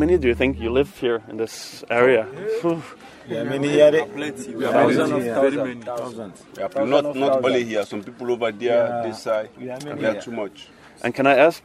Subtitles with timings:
[0.00, 2.26] Many do you think you live here in this area?
[2.60, 2.82] Phew.
[3.30, 4.06] Yeah, many here.
[4.16, 4.54] Plenty.
[4.56, 5.74] We Thousands of Very very many.
[5.74, 5.80] many.
[5.84, 6.36] Thousands.
[6.58, 7.84] Yeah, not not only here.
[7.84, 9.06] Some people over there, Yeah.
[9.08, 10.56] this side, Yeah, many they are too much.
[11.04, 11.62] And can I ask,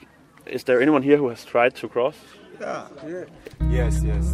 [0.56, 2.16] is there anyone here who has tried to cross?
[3.80, 4.26] Yes, yes.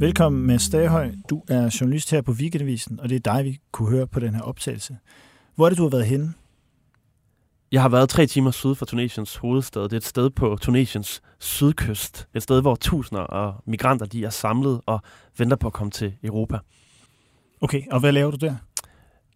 [0.00, 1.10] Velkommen med Stahøj.
[1.30, 4.34] Du er journalist her på Weekendavisen, og det er dig, vi kunne høre på den
[4.34, 4.96] her optagelse.
[5.54, 6.34] Hvor er det, du har været henne?
[7.72, 9.82] Jeg har været tre timer syd for Tunesiens hovedstad.
[9.82, 12.28] Det er et sted på Tunesiens sydkyst.
[12.34, 15.00] Et sted, hvor tusinder af migranter de er samlet og
[15.38, 16.58] venter på at komme til Europa.
[17.60, 18.54] Okay, og hvad laver du der?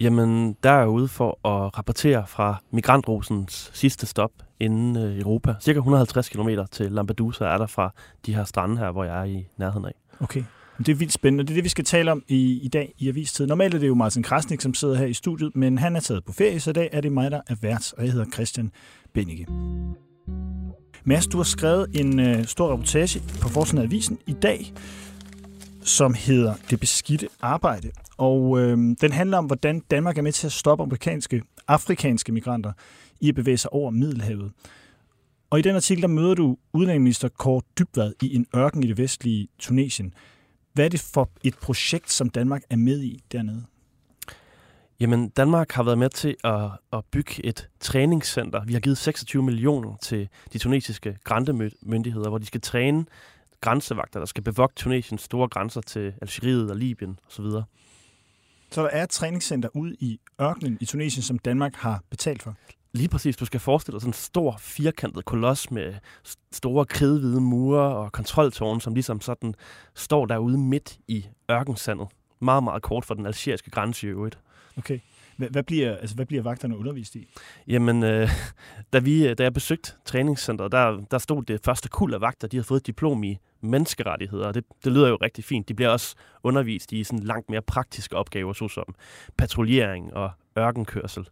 [0.01, 5.55] Jamen, der er jeg ude for at rapportere fra migrantrusens sidste stop inden øh, Europa.
[5.61, 7.93] Cirka 150 km til Lampedusa er der fra
[8.27, 9.95] de her strande her, hvor jeg er i nærheden af.
[10.21, 10.45] Okay,
[10.87, 13.09] det er vildt spændende, det er det, vi skal tale om i, i dag i
[13.09, 13.47] Avistid.
[13.47, 16.25] Normalt er det jo Martin Krasnik, som sidder her i studiet, men han er taget
[16.25, 18.71] på ferie, så i dag er det mig, der er vært, og jeg hedder Christian
[19.15, 19.47] Bennicke.
[21.05, 24.73] Mads, du har skrevet en øh, stor reportage på forsiden af Avisen i dag,
[25.83, 27.91] som hedder Det beskidte arbejde.
[28.17, 32.73] Og øh, den handler om, hvordan Danmark er med til at stoppe amerikanske, afrikanske migranter
[33.21, 34.53] i at bevæge sig over Middelhavet.
[35.51, 38.99] Og i den artikel, der møder du udlændingeminister Kåre Dybvad i en ørken i det
[38.99, 40.15] vestlige Tunesien.
[40.73, 43.65] Hvad er det for et projekt, som Danmark er med i dernede?
[45.01, 48.65] Jamen, Danmark har været med til at, at bygge et træningscenter.
[48.65, 53.07] Vi har givet 26 millioner til de tunesiske grænsemyndigheder, hvor de skal træne
[53.61, 57.45] grænsevagter, der skal bevogte Tunesiens store grænser til Algeriet og Libyen osv.
[58.71, 62.55] Så der er et træningscenter ude i ørkenen i Tunesien, som Danmark har betalt for.
[62.93, 65.95] Lige præcis, du skal forestille dig sådan en stor, firkantet koloss med
[66.53, 69.55] store kridhvide mure og kontroltårne, som ligesom sådan
[69.95, 72.09] står derude midt i ørkensandet.
[72.41, 74.39] Meget, meget kort for den algeriske grænse i øvrigt.
[74.79, 74.99] Okay.
[75.37, 77.29] Hvad, hvad, bliver, altså, hvad bliver vagterne undervist i?
[77.67, 78.29] Jamen, øh,
[78.93, 82.57] da, vi, da jeg besøgte træningscenteret, der, der stod det første kul af vagter, de
[82.57, 85.69] har fået et diplom i menneskerettigheder, og det, det lyder jo rigtig fint.
[85.69, 88.95] De bliver også undervist i sådan langt mere praktiske opgaver, såsom
[89.37, 91.29] patruljering og ørkenkørsel.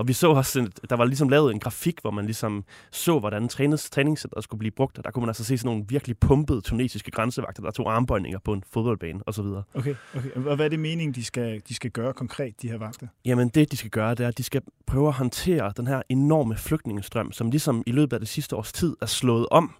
[0.00, 3.18] Og vi så også, en- der var ligesom lavet en grafik, hvor man ligesom så,
[3.18, 6.18] hvordan trænings, træningscenteret skulle blive brugt, og der kunne man altså se sådan nogle virkelig
[6.18, 9.44] pumpede tunesiske grænsevagter, der tog armbøjninger på en fodboldbane osv.
[9.74, 10.30] Okay, okay.
[10.46, 13.06] Og hvad er det meningen, de skal, de skal gøre konkret, de her vagter?
[13.24, 16.02] Jamen det, de skal gøre, det er, at de skal prøve at håndtere den her
[16.08, 19.74] enorme flygtningestrøm, som ligesom i løbet af det sidste års tid er slået om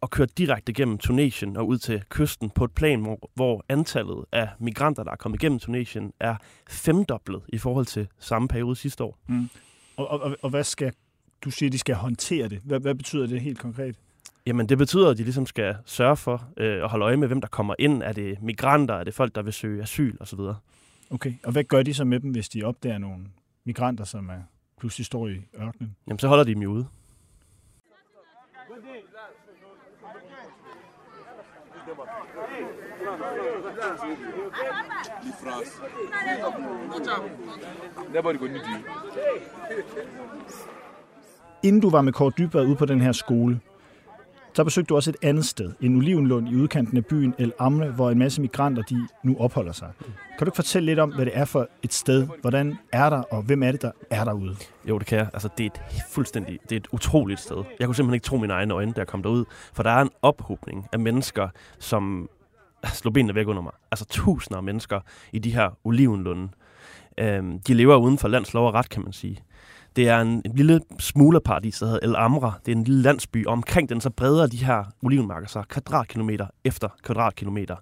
[0.00, 4.24] og kørt direkte gennem Tunesien og ud til kysten på et plan, hvor, hvor antallet
[4.32, 6.36] af migranter, der er kommet igennem Tunesien, er
[6.70, 9.18] femdoblet i forhold til samme periode sidste år.
[9.28, 9.48] Mm.
[9.96, 10.92] Og, og, og, og hvad skal,
[11.44, 12.60] du siger, de skal håndtere det.
[12.64, 13.96] Hvad, hvad betyder det helt konkret?
[14.46, 17.40] Jamen det betyder, at de ligesom skal sørge for øh, at holde øje med, hvem
[17.40, 18.02] der kommer ind.
[18.02, 18.94] Er det migranter?
[18.94, 20.40] Er det folk, der vil søge asyl osv.?
[21.10, 23.24] Okay, og hvad gør de så med dem, hvis de opdager nogle
[23.64, 24.40] migranter, som er
[24.78, 25.96] pludselig står i ørkenen?
[26.08, 26.86] Jamen så holder de dem jo ude.
[38.14, 38.78] Nobody go need you.
[41.62, 43.60] Inden du var med Kåre Dybvad ude på den her skole,
[44.56, 47.86] så besøgte du også et andet sted, en olivenlund i udkanten af byen El Amne,
[47.90, 49.88] hvor en masse migranter de nu opholder sig.
[50.38, 52.28] Kan du ikke fortælle lidt om, hvad det er for et sted?
[52.40, 54.56] Hvordan er der, og hvem er det, der er derude?
[54.88, 55.28] Jo, det kan jeg.
[55.32, 55.80] Altså, det er et
[56.10, 57.56] fuldstændig, det er et utroligt sted.
[57.78, 59.44] Jeg kunne simpelthen ikke tro mine egne øjne, da jeg kom derud.
[59.72, 62.28] For der er en ophobning af mennesker, som
[62.84, 63.72] slår benene væk under mig.
[63.90, 65.00] Altså tusinder af mennesker
[65.32, 66.48] i de her olivenlunde.
[67.18, 69.38] Øhm, de lever uden for lands lov og ret, kan man sige.
[69.96, 72.52] Det er en, en lille smuglerparadis, der hedder El Amra.
[72.66, 76.46] Det er en lille landsby, og omkring den så breder de her olivenmarker sig kvadratkilometer
[76.64, 77.76] efter kvadratkilometer.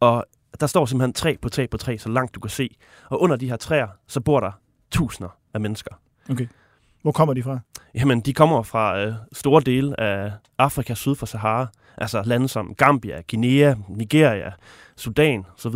[0.00, 0.24] Og
[0.60, 2.76] der står simpelthen træ på træ på træ, så langt du kan se.
[3.08, 4.52] Og under de her træer, så bor der
[4.90, 5.94] tusinder af mennesker.
[6.30, 6.46] Okay.
[7.02, 7.58] Hvor kommer de fra?
[7.94, 11.66] Jamen, de kommer fra øh, store dele af Afrika syd for Sahara.
[11.96, 14.52] Altså lande som Gambia, Guinea, Nigeria,
[14.96, 15.74] Sudan osv.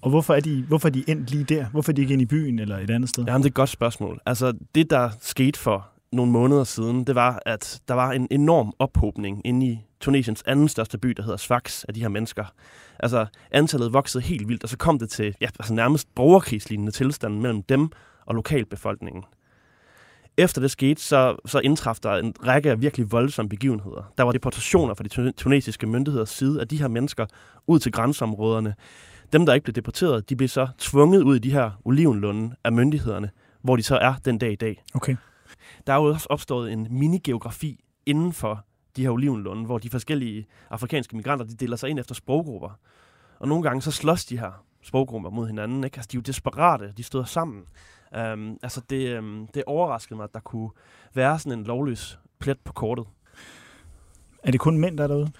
[0.00, 1.66] Og hvorfor er de, hvorfor er de endt lige der?
[1.66, 3.24] Hvorfor er de ikke ind i byen eller et andet sted?
[3.24, 4.20] Jamen, det er et godt spørgsmål.
[4.26, 8.72] Altså, det der skete for nogle måneder siden, det var, at der var en enorm
[8.78, 12.44] ophobning inde i Tunesiens anden største by, der hedder Sfax, af de her mennesker.
[12.98, 17.42] Altså, antallet voksede helt vildt, og så kom det til ja, altså nærmest borgerkrigslignende tilstanden
[17.42, 17.88] mellem dem
[18.26, 19.24] og lokalbefolkningen.
[20.36, 24.12] Efter det skete, så, så indtraf der en række af virkelig voldsomme begivenheder.
[24.18, 27.26] Der var deportationer fra de tunesiske myndigheders side af de her mennesker
[27.66, 28.74] ud til grænseområderne.
[29.32, 32.72] Dem, der ikke blev deporteret, de blev så tvunget ud i de her olivenlunde af
[32.72, 33.30] myndighederne,
[33.62, 34.82] hvor de så er den dag i dag.
[34.94, 35.16] Okay.
[35.86, 38.64] Der er jo også opstået en mini-geografi inden for
[38.96, 42.78] de her olivenlunde, hvor de forskellige afrikanske migranter, de deler sig ind efter sproggrupper.
[43.38, 45.84] Og nogle gange så slås de her sproggrupper mod hinanden.
[45.84, 45.96] Ikke?
[45.96, 47.62] Altså, de er jo desperate, de støder sammen.
[48.32, 50.70] Um, altså, det, um, det overraskede mig, at der kunne
[51.14, 53.06] være sådan en lovløs plet på kortet.
[54.42, 55.30] Er det kun mænd, der er derude?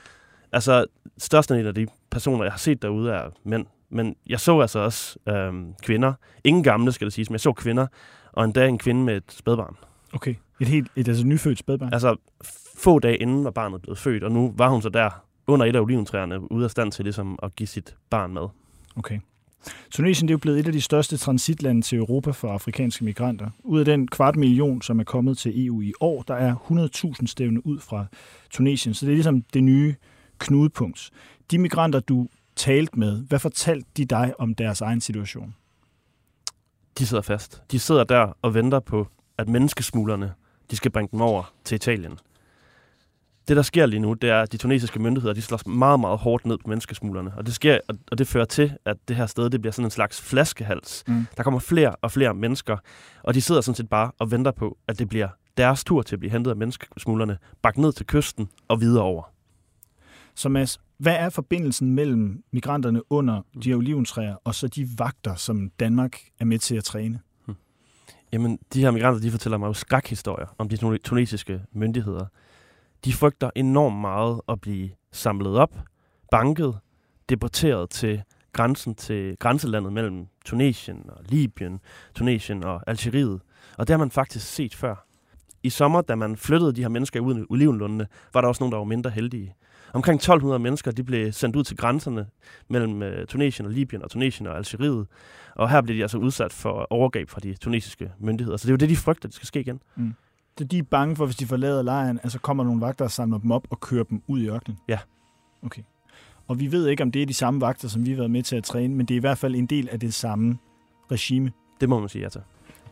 [0.53, 0.87] Altså,
[1.19, 3.67] størstedelen af de personer, jeg har set derude, er mænd.
[3.91, 6.13] Men jeg så altså også øhm, kvinder.
[6.45, 7.87] Ingen gamle, skal det siges, men jeg så kvinder.
[8.33, 9.77] Og endda en kvinde med et spædbarn.
[10.13, 10.35] Okay.
[10.61, 11.93] Et helt et, altså nyfødt spædbarn?
[11.93, 12.17] Altså,
[12.77, 15.11] få dage inden var barnet blevet født, og nu var hun så der
[15.47, 18.43] under et af oliventræerne, ude af stand til ligesom at give sit barn med.
[18.97, 19.21] Okay.
[19.91, 23.51] Tunesien det er jo blevet et af de største transitlande til Europa for afrikanske migranter.
[23.65, 26.55] Ud af den kvart million, som er kommet til EU i år, der er
[27.21, 28.07] 100.000 stævne ud fra
[28.51, 28.95] Tunesien.
[28.95, 29.95] Så det er ligesom det nye
[30.39, 31.11] knudepunkt.
[31.51, 35.55] De migranter, du talte med, hvad fortalte de dig om deres egen situation?
[36.99, 37.62] De sidder fast.
[37.70, 39.08] De sidder der og venter på,
[39.38, 40.32] at menneskesmuglerne
[40.70, 42.19] de skal bringe dem over til Italien.
[43.49, 46.19] Det, der sker lige nu, det er, at de tunesiske myndigheder de slår meget, meget
[46.19, 47.32] hårdt ned på menneskesmuglerne.
[47.37, 47.79] Og det, sker,
[48.11, 51.05] og det fører til, at det her sted det bliver sådan en slags flaskehals.
[51.06, 51.26] Mm.
[51.37, 52.76] Der kommer flere og flere mennesker,
[53.23, 56.17] og de sidder sådan set bare og venter på, at det bliver deres tur til
[56.17, 59.23] at blive hentet af menneskesmuglerne, bagt ned til kysten og videre over.
[60.41, 65.35] Så Mads, hvad er forbindelsen mellem migranterne under de her oliventræer og så de vagter,
[65.35, 67.21] som Danmark er med til at træne?
[68.33, 72.27] Jamen, de her migranter, de fortæller mig jo skrækhistorier om de tune- tunesiske myndigheder.
[73.05, 75.79] De frygter enormt meget at blive samlet op,
[76.31, 76.79] banket,
[77.29, 78.23] deporteret til
[78.53, 81.81] grænsen til grænselandet mellem Tunesien og Libyen,
[82.15, 83.41] Tunesien og Algeriet.
[83.79, 85.07] Og det har man faktisk set før.
[85.63, 88.73] I sommer, da man flyttede de her mennesker ud i olivenlundene, var der også nogen,
[88.73, 89.55] der var mindre heldige.
[89.93, 92.27] Omkring 1200 mennesker de blev sendt ud til grænserne
[92.69, 95.07] mellem uh, Tunesien og Libyen og Tunesien og Algeriet.
[95.55, 98.57] Og her blev de altså udsat for overgreb fra de tunesiske myndigheder.
[98.57, 99.83] Så det er jo det, de frygter, det skal ske igen.
[100.59, 103.39] Så de er bange for, hvis de forlader lejren, altså kommer nogle vagter og samler
[103.39, 104.79] dem op og kører dem ud i ørkenen?
[104.89, 104.99] Ja.
[105.63, 105.83] Okay.
[106.49, 108.43] Og vi ved ikke, om det er de samme vagter, som vi har været med
[108.43, 110.59] til at træne, men det er i hvert fald en del af det samme
[111.11, 111.53] regime.
[111.81, 112.41] Det må man sige ja til.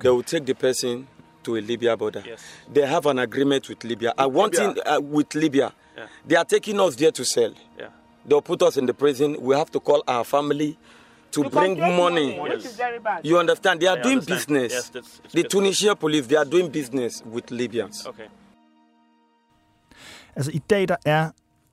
[0.00, 1.06] They will take the person
[1.45, 2.21] to a Libya border.
[2.33, 2.65] Yes.
[2.75, 4.11] They have an agreement with Libya.
[4.19, 4.71] I want Libya?
[4.71, 5.69] in, uh, with Libya.
[5.99, 6.06] Yeah.
[6.29, 7.53] They are taking us there to sell.
[7.79, 7.91] Yeah.
[8.29, 9.37] They'll put us in the prison.
[9.49, 10.77] We have to call our family
[11.33, 12.29] to bring money.
[13.25, 13.81] You understand?
[13.81, 14.39] They are I doing understand.
[14.39, 14.73] business.
[14.73, 15.43] Yes, that's- the.
[15.43, 18.06] Tunisian police, they are doing business with Libyans.
[18.06, 18.29] Okay.
[20.37, 21.31] Altså i dag, der er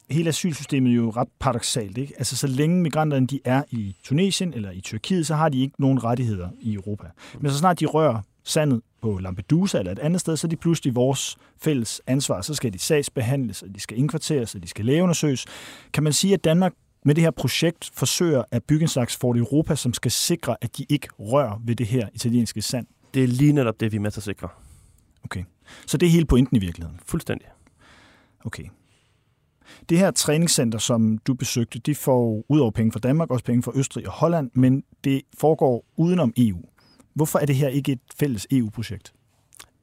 [0.09, 1.97] hele asylsystemet jo ret paradoxalt.
[1.97, 2.13] Ikke?
[2.17, 5.81] Altså så længe migranterne de er i Tunesien eller i Tyrkiet, så har de ikke
[5.81, 7.07] nogen rettigheder i Europa.
[7.39, 10.55] Men så snart de rører sandet på Lampedusa eller et andet sted, så er de
[10.55, 12.41] pludselig vores fælles ansvar.
[12.41, 15.45] Så skal de sagsbehandles, og de skal indkvarteres, og de skal lægeundersøges.
[15.93, 16.73] Kan man sige, at Danmark
[17.05, 20.77] med det her projekt forsøger at bygge en slags Fort Europa, som skal sikre, at
[20.77, 22.87] de ikke rører ved det her italienske sand?
[23.13, 24.47] Det er lige netop det, vi er med til at sikre.
[25.23, 25.43] Okay.
[25.87, 26.99] Så det er hele pointen i virkeligheden.
[27.05, 27.47] Fuldstændig.
[28.45, 28.65] Okay.
[29.89, 33.63] Det her træningscenter, som du besøgte, de får ud over penge fra Danmark, også penge
[33.63, 36.61] fra Østrig og Holland, men det foregår udenom EU.
[37.15, 39.13] Hvorfor er det her ikke et fælles EU-projekt?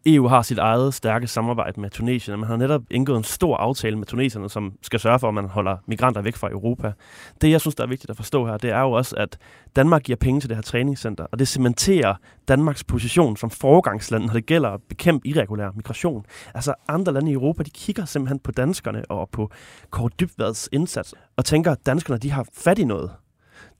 [0.07, 3.57] EU har sit eget stærke samarbejde med Tunesien, og man har netop indgået en stor
[3.57, 6.93] aftale med tunesierne, som skal sørge for, at man holder migranter væk fra Europa.
[7.41, 9.39] Det, jeg synes, der er vigtigt at forstå her, det er jo også, at
[9.77, 12.15] Danmark giver penge til det her træningscenter, og det cementerer
[12.49, 16.25] Danmarks position som foregangsland, når det gælder at bekæmpe irregulær migration.
[16.55, 19.51] Altså andre lande i Europa, de kigger simpelthen på danskerne og på
[19.91, 23.11] Kåre Dybvads indsats, og tænker, at danskerne de har fat i noget.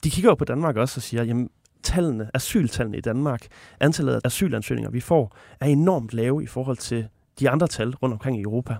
[0.03, 1.49] De kigger jo på Danmark også og siger, jamen
[1.83, 3.47] tallene, asyltallene i Danmark,
[3.79, 7.07] antallet af asylansøgninger, vi får, er enormt lave i forhold til
[7.39, 8.75] de andre tal rundt omkring i Europa.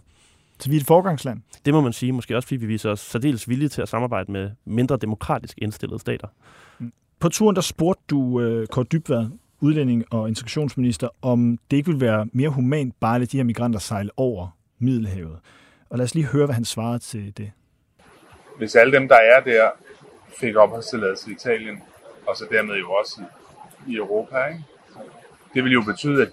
[0.60, 1.42] Så vi er et forgangsland.
[1.66, 4.32] Det må man sige, måske også fordi vi viser os særdeles villige til at samarbejde
[4.32, 6.28] med mindre demokratisk indstillede stater.
[7.20, 9.30] På turen der spurgte du uh, Kåre Dybvad,
[9.60, 13.44] udlænding og integrationsminister, om det ikke ville være mere humant bare at lade de her
[13.44, 15.40] migranter sejle over Middelhavet.
[15.90, 17.52] Og lad os lige høre, hvad han svarede til det.
[18.58, 19.70] hvis alle dem, der er der,
[20.40, 21.82] fik opholdstilladelse i Italien,
[22.28, 23.22] og så dermed jo også
[23.88, 24.64] i, i Europa, ikke?
[25.54, 26.32] det vil jo betyde, at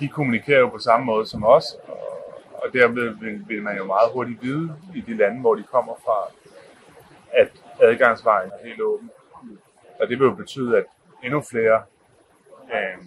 [0.00, 3.84] de kommunikerer jo på samme måde som os, og, og derved vil, vil man jo
[3.84, 6.30] meget hurtigt vide i de lande, hvor de kommer fra,
[7.32, 9.10] at adgangsvejen er helt åben.
[10.00, 10.84] Og det vil jo betyde, at
[11.22, 11.82] endnu flere
[12.74, 12.98] øh,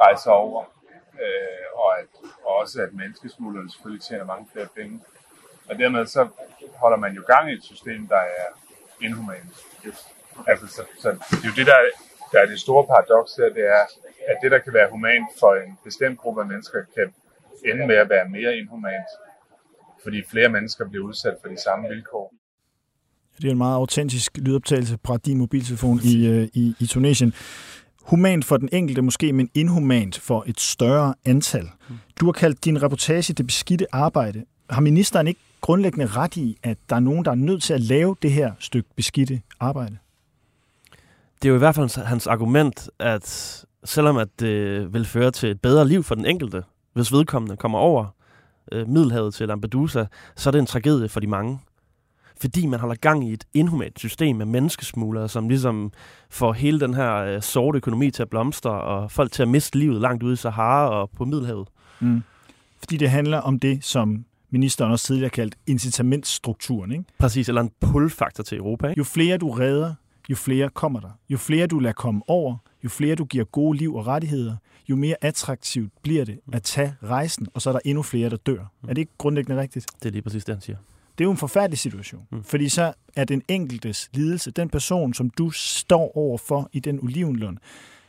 [0.00, 0.64] rejser over,
[1.14, 2.06] øh, og, at,
[2.44, 5.00] og også at menneskesmuglerne selvfølgelig tjener mange flere penge.
[5.68, 6.28] Og dermed så
[6.76, 8.46] holder man jo gang i et system, der er
[9.00, 9.66] inhumant.
[10.46, 11.78] Altså, så, så det er jo det, der,
[12.32, 13.82] der er det store paradoks her, det er,
[14.30, 17.08] at det, der kan være humant for en bestemt gruppe af mennesker, kan
[17.70, 19.08] ende med at være mere inhumant,
[20.02, 22.34] fordi flere mennesker bliver udsat for de samme vilkår.
[23.36, 27.34] Det er en meget autentisk lydoptagelse fra din mobiltelefon i, øh, i, i Tunesien.
[28.02, 31.70] Humant for den enkelte måske, men inhumant for et større antal.
[32.20, 34.44] Du har kaldt din reportage det beskidte arbejde.
[34.70, 37.80] Har ministeren ikke grundlæggende ret i, at der er nogen, der er nødt til at
[37.80, 39.98] lave det her stykke beskidte arbejde?
[41.42, 45.50] Det er jo i hvert fald hans argument, at selvom at det vil føre til
[45.50, 46.62] et bedre liv for den enkelte,
[46.94, 48.06] hvis vedkommende kommer over
[48.72, 50.04] øh, Middelhavet til Lampedusa,
[50.36, 51.58] så er det en tragedie for de mange.
[52.40, 55.92] Fordi man holder gang i et inhumant system med menneskesmuglere, som ligesom
[56.30, 59.78] får hele den her øh, sorte økonomi til at blomstre, og folk til at miste
[59.78, 61.68] livet langt ude i Sahara og på Middelhavet.
[62.00, 62.22] Mm.
[62.78, 66.92] Fordi det handler om det, som ministeren også tidligere kaldt incitamentstrukturen.
[66.92, 67.04] Ikke?
[67.18, 68.88] Præcis, eller en pull-faktor til Europa.
[68.88, 68.98] Ikke?
[68.98, 69.94] Jo flere du redder,
[70.30, 71.10] jo flere kommer der.
[71.28, 74.56] Jo flere du lader komme over, jo flere du giver gode liv og rettigheder,
[74.88, 78.36] jo mere attraktivt bliver det at tage rejsen, og så er der endnu flere, der
[78.36, 78.72] dør.
[78.88, 79.86] Er det ikke grundlæggende rigtigt?
[80.02, 80.76] Det er lige præcis det, han siger.
[81.18, 82.44] Det er jo en forfærdelig situation, mm.
[82.44, 87.00] fordi så er den enkeltes lidelse, den person, som du står over for i den
[87.02, 87.58] olivenlund,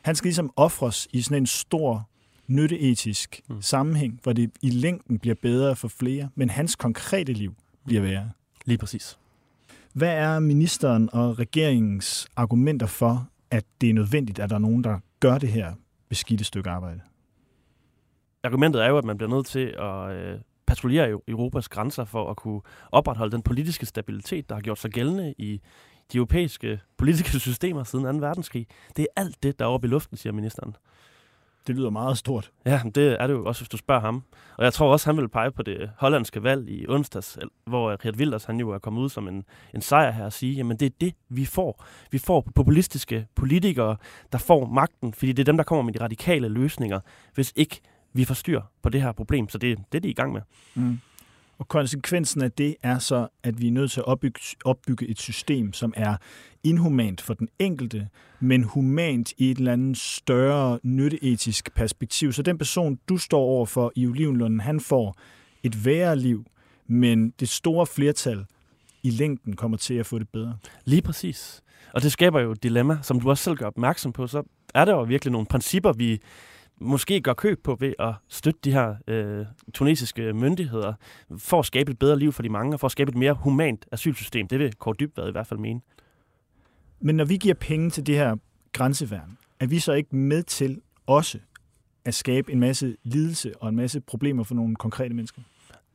[0.01, 2.09] han skal ligesom ofres i sådan en stor
[2.47, 3.61] nytteetisk mm.
[3.61, 7.55] sammenhæng, hvor det i længden bliver bedre for flere, men hans konkrete liv
[7.85, 8.29] bliver værre.
[8.65, 9.17] Lige præcis.
[9.93, 14.83] Hvad er ministeren og regeringens argumenter for, at det er nødvendigt, at der er nogen,
[14.83, 15.73] der gør det her
[16.09, 17.01] beskidte stykke arbejde?
[18.43, 22.37] Argumentet er jo, at man bliver nødt til at øh, patruljere Europas grænser for at
[22.37, 25.61] kunne opretholde den politiske stabilitet, der har gjort sig gældende i
[26.13, 28.25] de europæiske politiske systemer siden 2.
[28.25, 28.67] verdenskrig.
[28.97, 30.75] Det er alt det, der er oppe i luften, siger ministeren.
[31.67, 32.51] Det lyder meget stort.
[32.65, 34.23] Ja, det er det jo også, hvis du spørger ham.
[34.57, 38.15] Og jeg tror også, han vil pege på det hollandske valg i onsdags, hvor Riet
[38.15, 39.43] Wilders han jo er kommet ud som en,
[39.73, 41.85] en sejr her og sige, jamen det er det, vi får.
[42.11, 43.95] Vi får populistiske politikere,
[44.31, 46.99] der får magten, fordi det er dem, der kommer med de radikale løsninger,
[47.33, 47.81] hvis ikke
[48.13, 49.49] vi får styr på det her problem.
[49.49, 50.41] Så det, det er de i gang med.
[50.75, 50.99] Mm.
[51.63, 55.19] Og konsekvensen af det er så, at vi er nødt til at opbygge, opbygge et
[55.19, 56.15] system, som er
[56.63, 58.07] inhumant for den enkelte,
[58.39, 62.33] men humant i et eller andet større nytteetisk perspektiv.
[62.33, 65.15] Så den person, du står overfor i Olivenlunden, han får
[65.63, 66.45] et værre liv,
[66.87, 68.45] men det store flertal
[69.03, 70.57] i længden kommer til at få det bedre.
[70.85, 71.61] Lige præcis.
[71.93, 74.27] Og det skaber jo et dilemma, som du også selv gør opmærksom på.
[74.27, 74.43] Så
[74.73, 76.21] er der jo virkelig nogle principper, vi
[76.79, 80.93] måske gør køb på ved at støtte de her øh, tunesiske myndigheder
[81.37, 83.33] for at skabe et bedre liv for de mange, og for at skabe et mere
[83.33, 84.47] humant asylsystem.
[84.47, 85.81] Det vil Kåre Dybvad i hvert fald mene.
[86.99, 88.35] Men når vi giver penge til det her
[88.73, 91.39] grænseværn, er vi så ikke med til også
[92.05, 95.41] at skabe en masse lidelse og en masse problemer for nogle konkrete mennesker?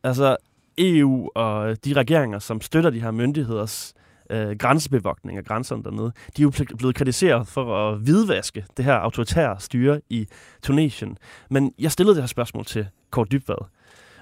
[0.03, 0.37] Altså,
[0.77, 3.93] EU og de regeringer, som støtter de her myndigheders
[4.29, 8.93] øh, grænsebevogtning af grænserne dernede, de er jo blevet kritiseret for at hvidvaske det her
[8.93, 10.27] autoritære styre i
[10.63, 11.17] Tunesien.
[11.49, 13.65] Men jeg stillede det her spørgsmål til Kort Dybvad,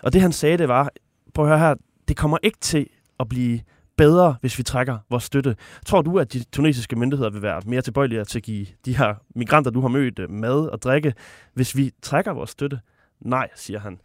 [0.03, 0.89] og det han sagde, det var,
[1.33, 1.75] prøv at høre her,
[2.07, 2.87] det kommer ikke til
[3.19, 3.59] at blive
[3.97, 5.55] bedre, hvis vi trækker vores støtte.
[5.85, 9.15] Tror du, at de tunesiske myndigheder vil være mere tilbøjelige til at give de her
[9.35, 11.13] migranter, du har mødt, øh, mad og drikke,
[11.53, 12.79] hvis vi trækker vores støtte?
[13.19, 13.99] Nej, siger han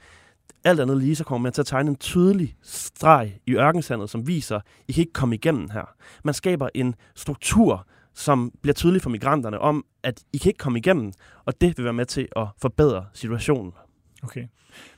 [0.65, 4.27] alt andet lige, så kommer man til at tegne en tydelig streg i ørkensandet, som
[4.27, 5.95] viser, at I kan ikke komme igennem her.
[6.25, 10.79] Man skaber en struktur, som bliver tydelig for migranterne om, at I kan ikke komme
[10.79, 11.13] igennem,
[11.45, 13.73] og det vil være med til at forbedre situationen.
[14.23, 14.47] Okay.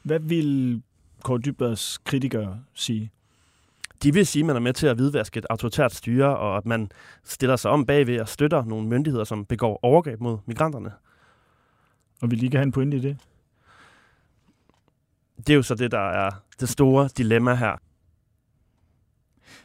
[0.03, 0.83] Hvad vil
[1.23, 3.11] Kåre Dybbads kritikere sige?
[4.03, 6.67] De vil sige, at man er med til at hvidvaske et autoritært styre, og at
[6.67, 6.91] man
[7.25, 10.93] stiller sig om bagved og støtter nogle myndigheder, som begår overgreb mod migranterne.
[12.23, 13.19] Og vil I ikke have en pointe i det?
[15.47, 17.77] Det er jo så det, der er det store dilemma her.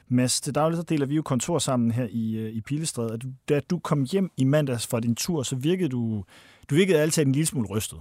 [0.08, 3.20] Mads, til daglig så deler vi jo kontor sammen her i, øh, i Pilestræde.
[3.50, 6.24] Da du kom hjem i mandags fra din tur, så virkede du,
[6.70, 8.00] du virkede altid en lille smule rystet.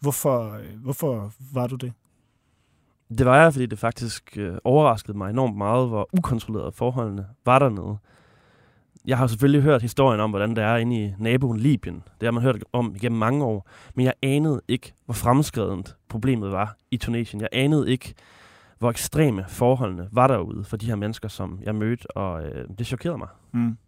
[0.00, 1.92] Hvorfor, øh, hvorfor var du det?
[3.18, 7.58] Det var jeg, fordi det faktisk øh, overraskede mig enormt meget, hvor ukontrollerede forholdene var
[7.58, 7.98] dernede
[9.06, 12.02] jeg har selvfølgelig hørt historien om, hvordan det er inde i naboen Libyen.
[12.20, 13.68] Det har man hørt om igennem mange år.
[13.94, 17.40] Men jeg anede ikke, hvor fremskredent problemet var i Tunesien.
[17.40, 18.14] Jeg anede ikke,
[18.78, 22.86] hvor ekstreme forholdene var derude for de her mennesker, som jeg mødte, og øh, det
[22.86, 23.28] chokerede mig.
[23.52, 23.78] Mm.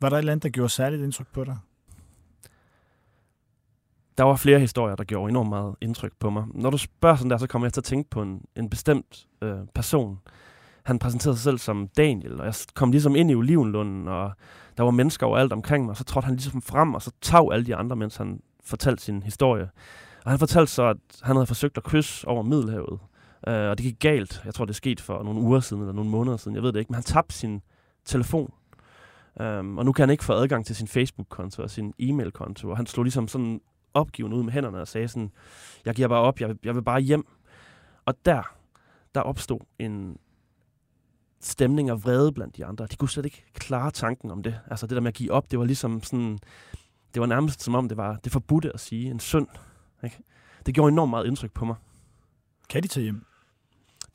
[0.00, 1.58] Var der et eller andet, der gjorde særligt indtryk på dig?
[4.18, 6.44] Der var flere historier, der gjorde enormt meget indtryk på mig.
[6.54, 9.26] Når du spørger sådan der, så kommer jeg til at tænke på en, en bestemt
[9.42, 10.18] øh, person,
[10.84, 14.32] han præsenterede sig selv som Daniel, og jeg kom ligesom ind i olivenlunden, og
[14.76, 17.52] der var mennesker overalt omkring mig, og så trådte han ligesom frem, og så tag
[17.52, 19.70] alle de andre, mens han fortalte sin historie.
[20.24, 22.98] Og han fortalte så, at han havde forsøgt at kysse over Middelhavet,
[23.48, 24.42] øh, og det gik galt.
[24.44, 26.78] Jeg tror, det skete for nogle uger siden, eller nogle måneder siden, jeg ved det
[26.78, 27.62] ikke, men han tabte sin
[28.04, 28.52] telefon.
[29.40, 32.76] Um, og nu kan han ikke få adgang til sin Facebook-konto og sin e-mail-konto, og
[32.76, 33.60] han slog ligesom sådan
[33.94, 35.30] opgivende ud med hænderne og sagde sådan,
[35.84, 37.26] jeg giver bare op, jeg, jeg vil bare hjem.
[38.04, 38.42] Og der,
[39.14, 40.16] der opstod en
[41.46, 42.86] stemning af vrede blandt de andre.
[42.86, 44.60] De kunne slet ikke klare tanken om det.
[44.70, 46.38] Altså det der med at give op, det var ligesom sådan,
[47.14, 49.46] det var nærmest som om det var det forbudte at sige, en synd.
[50.04, 50.18] Ikke?
[50.66, 51.76] Det gjorde enormt meget indtryk på mig.
[52.68, 53.26] Kan de tage hjem?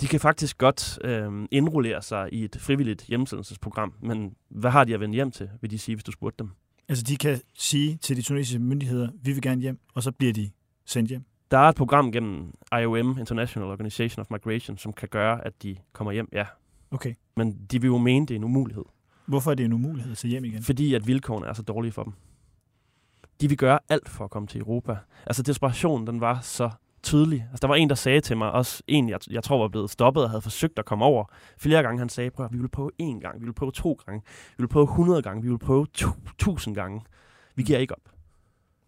[0.02, 4.94] De kan faktisk godt øh, indrullere sig i et frivilligt hjemsendelsesprogram, men hvad har de
[4.94, 6.52] at vende hjem til, vil de sige, hvis du spurgte dem?
[6.90, 10.34] Altså, de kan sige til de tunesiske myndigheder, vi vil gerne hjem, og så bliver
[10.34, 10.52] de
[10.86, 11.24] sendt hjem.
[11.52, 15.78] Der er et program gennem IOM, International Organization of Migration, som kan gøre, at de
[15.94, 16.46] kommer hjem, ja.
[16.92, 17.14] Okay.
[17.36, 18.84] Men de vil jo mene, det er en umulighed.
[19.26, 20.64] Hvorfor er det en umulighed at tage hjem igen?
[20.64, 22.14] Fordi at vilkårene er så dårlige for dem.
[23.42, 24.98] De vil gøre alt for at komme til Europa.
[25.26, 26.70] Altså desperationen, den var så
[27.04, 27.48] tydelig.
[27.52, 29.90] Altså, der var en, der sagde til mig, også en, jeg, jeg tror var blevet
[29.90, 31.26] stoppet og havde forsøgt at komme over.
[31.58, 34.22] Flere gange han sagde, prøv vi vil prøve én gang, vi vil prøve to gange,
[34.58, 35.88] vi vil prøve 100 gange, vi vil prøve
[36.38, 37.02] tusind gange.
[37.56, 38.12] Vi giver ikke op.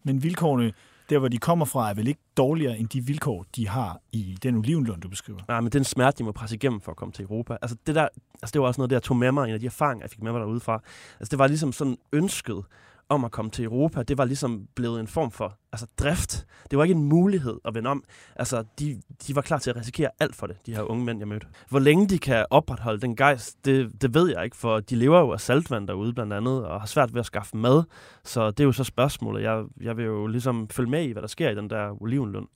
[0.04, 0.72] Men vilkårene,
[1.10, 4.38] der hvor de kommer fra, er vel ikke dårligere end de vilkår, de har i
[4.42, 5.40] den olivenlund, du beskriver?
[5.48, 7.56] Nej, men den smerte, de må presse igennem for at komme til Europa.
[7.62, 8.08] Altså det, der,
[8.42, 10.10] altså det var også noget, der jeg tog med mig, en af de erfaringer, jeg
[10.10, 10.82] fik med mig derudefra.
[11.20, 12.64] Altså det var ligesom sådan ønsket
[13.08, 16.46] om at komme til Europa, det var ligesom blevet en form for altså, drift.
[16.70, 18.04] Det var ikke en mulighed at vende om.
[18.36, 21.18] Altså, de, de var klar til at risikere alt for det, de her unge mænd,
[21.18, 21.46] jeg mødte.
[21.68, 25.20] Hvor længe de kan opretholde den gejst, det, det ved jeg ikke, for de lever
[25.20, 27.84] jo af saltvand derude blandt andet, og har svært ved at skaffe mad.
[28.24, 29.42] Så det er jo så spørgsmålet.
[29.42, 32.48] Jeg, jeg vil jo ligesom følge med i, hvad der sker i den der olivenlund.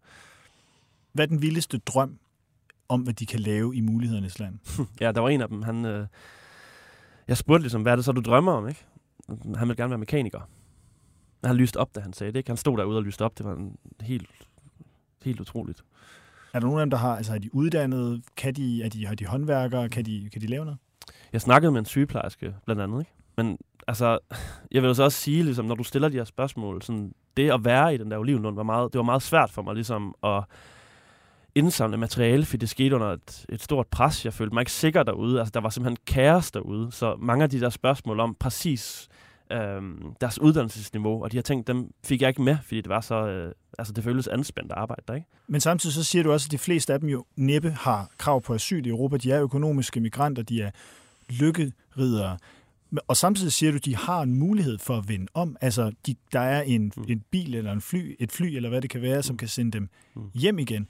[1.12, 2.18] Hvad er den vildeste drøm
[2.88, 4.58] om, hvad de kan lave i mulighedernes land?
[5.00, 5.84] ja, der var en af dem, han...
[5.84, 6.06] Øh,
[7.28, 8.84] jeg spurgte ligesom, hvad er det så, du drømmer om, ikke?
[9.28, 10.40] Han ville gerne være mekaniker.
[11.44, 12.38] Han lyste op, da han sagde det.
[12.38, 12.50] Ikke?
[12.50, 13.38] Han stod derude og lyste op.
[13.38, 14.30] Det var en helt,
[15.24, 15.82] helt utroligt.
[16.52, 18.22] Er der nogen af dem, der har, altså er de uddannet?
[18.36, 19.88] Kan de, er de, har de håndværkere?
[19.88, 20.78] Kan de, kan de lave noget?
[21.32, 23.00] Jeg snakkede med en sygeplejerske, blandt andet.
[23.00, 23.12] Ikke?
[23.36, 24.18] Men altså,
[24.72, 27.64] jeg vil så også sige, ligesom, når du stiller de her spørgsmål, sådan, det at
[27.64, 30.44] være i den der olivenlund, var meget, det var meget svært for mig ligesom, at
[31.56, 34.24] indsamle materiale, fordi det skete under et, et stort pres.
[34.24, 35.38] Jeg følte mig ikke sikker derude.
[35.38, 36.92] Altså, der var simpelthen kaos derude.
[36.92, 39.08] Så mange af de der spørgsmål om præcis
[39.52, 43.00] øhm, deres uddannelsesniveau og de her ting, dem fik jeg ikke med, fordi det var
[43.00, 45.26] så, øh, altså det føltes anspændt arbejde der, ikke?
[45.46, 48.42] Men samtidig så siger du også, at de fleste af dem jo næppe har krav
[48.42, 49.16] på asyl i Europa.
[49.16, 50.70] De er økonomiske migranter, de er
[51.28, 52.38] lykkeridere.
[53.08, 55.56] Og samtidig siger du, at de har en mulighed for at vende om.
[55.60, 57.04] Altså, de, der er en, mm.
[57.08, 59.38] en bil eller en fly, et fly, eller hvad det kan være, som mm.
[59.38, 60.22] kan sende dem mm.
[60.34, 60.88] hjem igen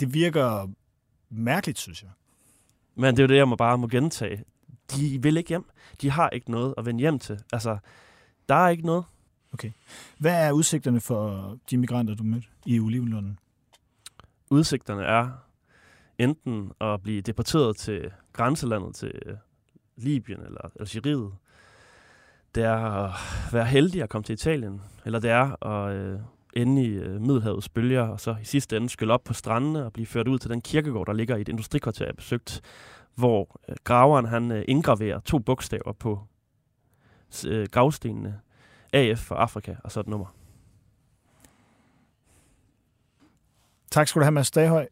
[0.00, 0.70] det virker
[1.30, 2.10] mærkeligt, synes jeg.
[2.94, 4.44] Men det er jo det, jeg må bare må gentage.
[4.96, 5.64] De vil ikke hjem.
[6.00, 7.40] De har ikke noget at vende hjem til.
[7.52, 7.78] Altså,
[8.48, 9.04] der er ikke noget.
[9.52, 9.70] Okay.
[10.18, 13.38] Hvad er udsigterne for de migranter, du mødte i Olivenlunden?
[14.50, 15.30] Udsigterne er
[16.18, 19.12] enten at blive deporteret til grænselandet til
[19.96, 21.32] Libyen eller Algeriet.
[22.54, 23.12] Det er at
[23.52, 24.82] være heldig at komme til Italien.
[25.04, 26.20] Eller det er at øh,
[26.56, 29.92] ende i øh, Middelhavets bølger, og så i sidste ende skylle op på strandene og
[29.92, 32.60] blive ført ud til den kirkegård, der ligger i et industrikvarter, jeg besøgt,
[33.14, 36.20] hvor øh, graveren han øh, indgraverer to bogstaver på
[37.46, 38.40] øh, gravstenene.
[38.92, 40.34] AF for Afrika, og så et nummer.
[43.90, 44.88] Tak skal du have, Mads Daghøj.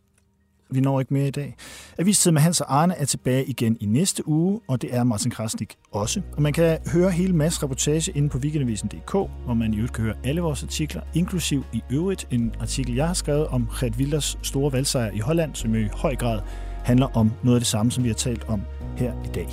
[0.71, 1.57] Vi når ikke mere i dag.
[1.99, 5.31] Avistid med Hans og Arne er tilbage igen i næste uge, og det er Martin
[5.31, 6.21] Krasnik også.
[6.37, 10.05] Og man kan høre hele masse reportage inde på weekendavisen.dk, hvor man i øvrigt kan
[10.05, 14.39] høre alle vores artikler, inklusiv i øvrigt en artikel, jeg har skrevet om Gert Wilders
[14.43, 16.41] store valgsejr i Holland, som i høj grad
[16.85, 18.63] handler om noget af det samme, som vi har talt om
[18.97, 19.49] her i dag.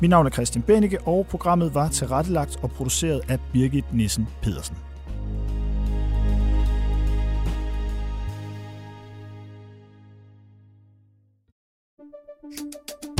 [0.00, 4.76] Mit navn er Christian Benike, og programmet var tilrettelagt og produceret af Birgit Nissen Pedersen.